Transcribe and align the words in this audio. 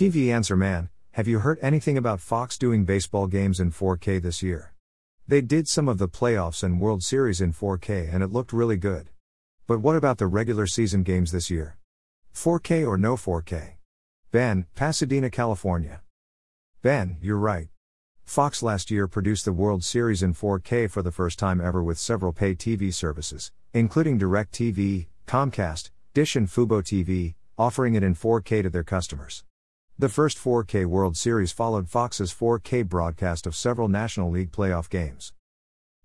TV 0.00 0.32
Answer 0.32 0.56
Man, 0.56 0.88
have 1.10 1.28
you 1.28 1.40
heard 1.40 1.58
anything 1.60 1.98
about 1.98 2.22
Fox 2.22 2.56
doing 2.56 2.86
baseball 2.86 3.26
games 3.26 3.60
in 3.60 3.70
4K 3.70 4.22
this 4.22 4.42
year? 4.42 4.72
They 5.28 5.42
did 5.42 5.68
some 5.68 5.90
of 5.90 5.98
the 5.98 6.08
playoffs 6.08 6.62
and 6.62 6.80
World 6.80 7.02
Series 7.02 7.42
in 7.42 7.52
4K 7.52 8.10
and 8.10 8.22
it 8.22 8.32
looked 8.32 8.54
really 8.54 8.78
good. 8.78 9.10
But 9.66 9.80
what 9.80 9.96
about 9.96 10.16
the 10.16 10.26
regular 10.26 10.66
season 10.66 11.02
games 11.02 11.32
this 11.32 11.50
year? 11.50 11.76
4K 12.34 12.88
or 12.88 12.96
no 12.96 13.14
4K? 13.14 13.72
Ben, 14.30 14.64
Pasadena, 14.74 15.28
California. 15.28 16.00
Ben, 16.80 17.18
you're 17.20 17.36
right. 17.36 17.68
Fox 18.24 18.62
last 18.62 18.90
year 18.90 19.06
produced 19.06 19.44
the 19.44 19.52
World 19.52 19.84
Series 19.84 20.22
in 20.22 20.32
4K 20.32 20.90
for 20.90 21.02
the 21.02 21.12
first 21.12 21.38
time 21.38 21.60
ever 21.60 21.82
with 21.82 21.98
several 21.98 22.32
pay 22.32 22.54
TV 22.54 22.90
services, 22.94 23.52
including 23.74 24.18
DirecTV, 24.18 25.08
Comcast, 25.26 25.90
Dish, 26.14 26.36
and 26.36 26.48
Fubo 26.48 26.80
TV, 26.80 27.34
offering 27.58 27.96
it 27.96 28.02
in 28.02 28.14
4K 28.14 28.62
to 28.62 28.70
their 28.70 28.82
customers. 28.82 29.44
The 30.00 30.08
first 30.08 30.38
4K 30.38 30.86
World 30.86 31.14
Series 31.14 31.52
followed 31.52 31.86
Fox's 31.86 32.32
4K 32.32 32.88
broadcast 32.88 33.46
of 33.46 33.54
several 33.54 33.86
National 33.86 34.30
League 34.30 34.50
playoff 34.50 34.88
games. 34.88 35.34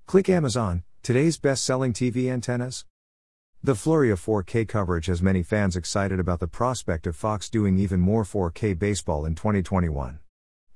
Click 0.05 0.27
Amazon, 0.27 0.83
today's 1.01 1.37
best 1.37 1.63
selling 1.63 1.93
TV 1.93 2.29
antennas. 2.29 2.83
The 3.63 3.73
flurry 3.73 4.11
of 4.11 4.19
4K 4.19 4.67
coverage 4.67 5.05
has 5.05 5.21
many 5.21 5.43
fans 5.43 5.77
excited 5.77 6.19
about 6.19 6.41
the 6.41 6.45
prospect 6.45 7.07
of 7.07 7.15
Fox 7.15 7.49
doing 7.49 7.77
even 7.77 8.01
more 8.01 8.25
4K 8.25 8.77
baseball 8.77 9.23
in 9.23 9.33
2021. 9.33 10.19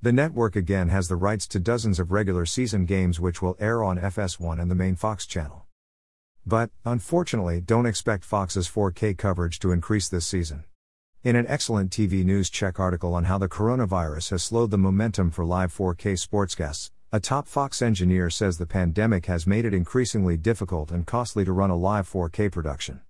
The 0.00 0.12
network 0.14 0.56
again 0.56 0.88
has 0.88 1.08
the 1.08 1.16
rights 1.16 1.46
to 1.48 1.60
dozens 1.60 2.00
of 2.00 2.12
regular 2.12 2.46
season 2.46 2.86
games 2.86 3.20
which 3.20 3.42
will 3.42 3.54
air 3.60 3.84
on 3.84 3.98
FS1 3.98 4.58
and 4.58 4.70
the 4.70 4.74
main 4.74 4.96
Fox 4.96 5.26
channel. 5.26 5.66
But, 6.46 6.70
unfortunately, 6.86 7.60
don't 7.60 7.84
expect 7.84 8.24
Fox's 8.24 8.66
4K 8.66 9.18
coverage 9.18 9.58
to 9.58 9.72
increase 9.72 10.08
this 10.08 10.26
season. 10.26 10.64
In 11.22 11.36
an 11.36 11.44
excellent 11.48 11.90
TV 11.90 12.24
News 12.24 12.48
Check 12.48 12.80
article 12.80 13.12
on 13.12 13.24
how 13.24 13.36
the 13.36 13.46
coronavirus 13.46 14.30
has 14.30 14.42
slowed 14.42 14.70
the 14.70 14.78
momentum 14.78 15.30
for 15.30 15.44
live 15.44 15.70
4K 15.70 16.14
sportscasts, 16.14 16.92
a 17.12 17.20
top 17.20 17.46
Fox 17.46 17.82
engineer 17.82 18.30
says 18.30 18.56
the 18.56 18.64
pandemic 18.64 19.26
has 19.26 19.46
made 19.46 19.66
it 19.66 19.74
increasingly 19.74 20.38
difficult 20.38 20.90
and 20.90 21.06
costly 21.06 21.44
to 21.44 21.52
run 21.52 21.68
a 21.68 21.76
live 21.76 22.08
4K 22.08 22.50
production. 22.50 23.02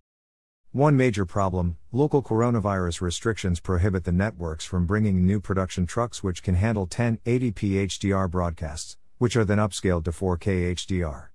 One 0.72 0.97
major 0.97 1.25
problem 1.25 1.77
local 1.92 2.20
coronavirus 2.20 3.00
restrictions 3.00 3.61
prohibit 3.61 4.02
the 4.02 4.11
networks 4.11 4.64
from 4.64 4.86
bringing 4.86 5.24
new 5.24 5.39
production 5.39 5.86
trucks 5.86 6.20
which 6.20 6.42
can 6.42 6.56
handle 6.56 6.89
1080p 6.89 7.55
HDR 7.55 8.28
broadcasts, 8.28 8.97
which 9.19 9.36
are 9.36 9.45
then 9.45 9.58
upscaled 9.58 10.02
to 10.06 10.11
4K 10.11 10.72
HDR. 10.74 11.28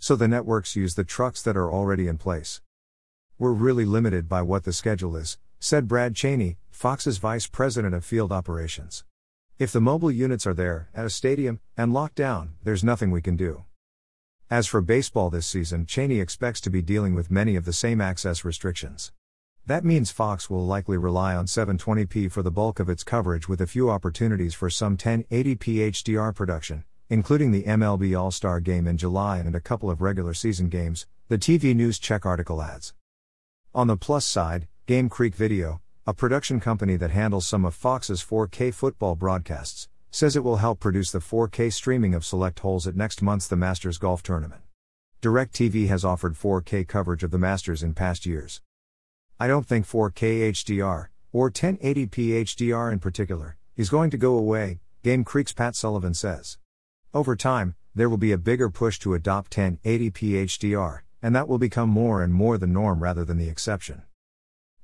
So 0.00 0.16
the 0.16 0.26
networks 0.26 0.74
use 0.74 0.96
the 0.96 1.04
trucks 1.04 1.40
that 1.42 1.56
are 1.56 1.70
already 1.70 2.08
in 2.08 2.18
place. 2.18 2.62
We're 3.38 3.52
really 3.52 3.84
limited 3.84 4.28
by 4.28 4.42
what 4.42 4.64
the 4.64 4.72
schedule 4.72 5.14
is, 5.14 5.38
said 5.66 5.88
Brad 5.88 6.14
Cheney, 6.14 6.58
Fox's 6.70 7.18
vice 7.18 7.48
president 7.48 7.92
of 7.92 8.04
field 8.04 8.30
operations. 8.30 9.04
If 9.58 9.72
the 9.72 9.80
mobile 9.80 10.12
units 10.12 10.46
are 10.46 10.54
there, 10.54 10.90
at 10.94 11.04
a 11.04 11.10
stadium, 11.10 11.58
and 11.76 11.92
locked 11.92 12.14
down, 12.14 12.52
there's 12.62 12.84
nothing 12.84 13.10
we 13.10 13.20
can 13.20 13.36
do. 13.36 13.64
As 14.48 14.68
for 14.68 14.80
baseball 14.80 15.28
this 15.28 15.44
season, 15.44 15.84
Cheney 15.84 16.20
expects 16.20 16.60
to 16.60 16.70
be 16.70 16.82
dealing 16.82 17.16
with 17.16 17.32
many 17.32 17.56
of 17.56 17.64
the 17.64 17.72
same 17.72 18.00
access 18.00 18.44
restrictions. 18.44 19.10
That 19.66 19.84
means 19.84 20.12
Fox 20.12 20.48
will 20.48 20.64
likely 20.64 20.98
rely 20.98 21.34
on 21.34 21.46
720p 21.46 22.30
for 22.30 22.44
the 22.44 22.52
bulk 22.52 22.78
of 22.78 22.88
its 22.88 23.02
coverage 23.02 23.48
with 23.48 23.60
a 23.60 23.66
few 23.66 23.90
opportunities 23.90 24.54
for 24.54 24.70
some 24.70 24.96
1080p 24.96 25.58
HDR 25.58 26.32
production, 26.32 26.84
including 27.10 27.50
the 27.50 27.64
MLB 27.64 28.16
All 28.16 28.30
Star 28.30 28.60
game 28.60 28.86
in 28.86 28.96
July 28.96 29.38
and 29.38 29.56
a 29.56 29.60
couple 29.60 29.90
of 29.90 30.00
regular 30.00 30.32
season 30.32 30.68
games, 30.68 31.08
the 31.26 31.38
TV 31.38 31.74
News 31.74 31.98
Check 31.98 32.24
article 32.24 32.62
adds. 32.62 32.94
On 33.74 33.88
the 33.88 33.96
plus 33.96 34.24
side, 34.24 34.68
Game 34.86 35.08
Creek 35.08 35.34
Video, 35.34 35.80
a 36.06 36.14
production 36.14 36.60
company 36.60 36.94
that 36.94 37.10
handles 37.10 37.44
some 37.44 37.64
of 37.64 37.74
Fox's 37.74 38.22
4K 38.22 38.72
football 38.72 39.16
broadcasts, 39.16 39.88
says 40.12 40.36
it 40.36 40.44
will 40.44 40.58
help 40.58 40.78
produce 40.78 41.10
the 41.10 41.18
4K 41.18 41.72
streaming 41.72 42.14
of 42.14 42.24
select 42.24 42.60
holes 42.60 42.86
at 42.86 42.94
next 42.94 43.20
month's 43.20 43.48
The 43.48 43.56
Masters 43.56 43.98
Golf 43.98 44.22
Tournament. 44.22 44.62
DirecTV 45.22 45.88
has 45.88 46.04
offered 46.04 46.34
4K 46.34 46.86
coverage 46.86 47.24
of 47.24 47.32
the 47.32 47.36
Masters 47.36 47.82
in 47.82 47.94
past 47.94 48.26
years. 48.26 48.60
I 49.40 49.48
don't 49.48 49.66
think 49.66 49.88
4K 49.88 50.52
HDR, 50.52 51.08
or 51.32 51.50
1080p 51.50 52.44
HDR 52.44 52.92
in 52.92 53.00
particular, 53.00 53.56
is 53.76 53.90
going 53.90 54.10
to 54.10 54.16
go 54.16 54.38
away, 54.38 54.78
Game 55.02 55.24
Creek's 55.24 55.52
Pat 55.52 55.74
Sullivan 55.74 56.14
says. 56.14 56.58
Over 57.12 57.34
time, 57.34 57.74
there 57.92 58.08
will 58.08 58.18
be 58.18 58.30
a 58.30 58.38
bigger 58.38 58.70
push 58.70 59.00
to 59.00 59.14
adopt 59.14 59.50
1080p 59.50 60.44
HDR, 60.44 61.00
and 61.20 61.34
that 61.34 61.48
will 61.48 61.58
become 61.58 61.88
more 61.88 62.22
and 62.22 62.32
more 62.32 62.56
the 62.56 62.68
norm 62.68 63.02
rather 63.02 63.24
than 63.24 63.36
the 63.36 63.48
exception. 63.48 64.02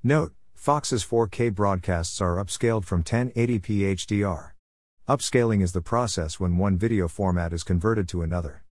Note, 0.05 0.33
Fox's 0.57 1.05
4K 1.05 1.55
broadcasts 1.55 2.21
are 2.21 2.45
upscaled 2.45 2.85
from 2.85 3.05
1080p 3.05 3.95
HDR. 3.95 4.51
Upscaling 5.09 5.63
is 5.63 5.71
the 5.71 5.81
process 5.81 6.41
when 6.41 6.59
one 6.59 6.77
video 6.77 7.07
format 7.07 7.53
is 7.53 7.63
converted 7.63 8.09
to 8.09 8.23
another. 8.23 8.65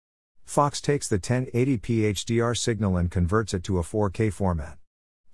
Fox 0.44 0.82
takes 0.82 1.08
the 1.08 1.20
1080p 1.20 1.82
HDR 1.82 2.58
signal 2.58 2.98
and 2.98 3.12
converts 3.12 3.54
it 3.54 3.64
to 3.66 3.78
a 3.78 3.84
4K 3.84 4.34
format. 4.34 4.80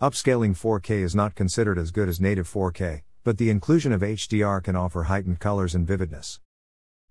Upscaling 0.01 0.51
4K 0.51 1.01
is 1.01 1.15
not 1.15 1.33
considered 1.33 1.77
as 1.77 1.91
good 1.91 2.09
as 2.09 2.19
native 2.19 2.51
4K, 2.51 3.03
but 3.23 3.37
the 3.37 3.49
inclusion 3.49 3.93
of 3.93 4.01
HDR 4.01 4.61
can 4.61 4.75
offer 4.75 5.03
heightened 5.03 5.39
colors 5.39 5.73
and 5.73 5.87
vividness. 5.87 6.41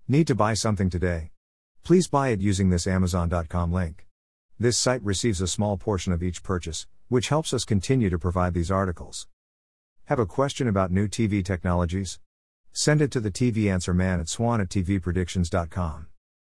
Need 0.07 0.27
to 0.27 0.35
buy 0.35 0.53
something 0.53 0.91
today? 0.91 1.31
Please 1.83 2.07
buy 2.07 2.29
it 2.29 2.39
using 2.39 2.69
this 2.69 2.85
Amazon.com 2.85 3.73
link. 3.73 4.05
This 4.59 4.77
site 4.77 5.03
receives 5.03 5.41
a 5.41 5.47
small 5.47 5.75
portion 5.75 6.13
of 6.13 6.21
each 6.21 6.43
purchase, 6.43 6.85
which 7.07 7.29
helps 7.29 7.53
us 7.53 7.65
continue 7.65 8.09
to 8.09 8.17
provide 8.17 8.53
these 8.53 8.71
articles. 8.71 9.27
Have 10.05 10.19
a 10.19 10.25
question 10.25 10.67
about 10.67 10.91
new 10.91 11.07
TV 11.07 11.43
technologies? 11.43 12.19
Send 12.71 13.01
it 13.01 13.11
to 13.11 13.19
the 13.19 13.31
TV 13.31 13.71
Answer 13.71 13.93
Man 13.93 14.19
at 14.19 14.29
swann 14.29 14.61
at 14.61 14.69
tvpredictions.com. 14.69 16.07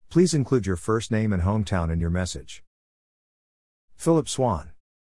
Please 0.08 0.34
include 0.34 0.66
your 0.66 0.76
first 0.76 1.10
name 1.10 1.32
and 1.32 1.42
hometown 1.42 1.90
in 1.90 2.00
your 2.00 2.10
message. 2.10 2.62
Phillip 3.96 4.28
Swann. 4.28 4.72